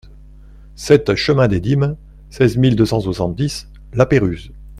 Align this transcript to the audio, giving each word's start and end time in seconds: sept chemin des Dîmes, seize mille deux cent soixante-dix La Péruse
sept 0.73 1.13
chemin 1.13 1.47
des 1.47 1.59
Dîmes, 1.59 1.95
seize 2.31 2.57
mille 2.57 2.75
deux 2.75 2.87
cent 2.87 3.01
soixante-dix 3.01 3.69
La 3.93 4.07
Péruse 4.07 4.51